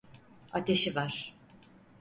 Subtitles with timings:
[0.51, 1.33] Ateşi var.